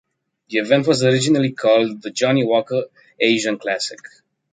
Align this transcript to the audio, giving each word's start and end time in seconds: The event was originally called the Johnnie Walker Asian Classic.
The 0.49 0.57
event 0.57 0.87
was 0.87 1.03
originally 1.05 1.51
called 1.51 2.01
the 2.01 2.09
Johnnie 2.09 2.43
Walker 2.43 2.85
Asian 3.19 3.59
Classic. 3.59 3.99